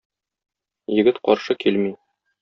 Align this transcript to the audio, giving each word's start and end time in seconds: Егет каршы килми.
Егет 0.99 1.19
каршы 1.29 1.57
килми. 1.65 1.93